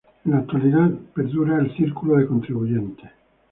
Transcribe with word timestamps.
En 0.25 0.31
la 0.31 0.39
actualidad 0.39 0.89
perdura 1.13 1.59
el 1.59 1.75
Círculo 1.77 2.15
de 2.15 2.25
Contribuyentes. 2.25 3.11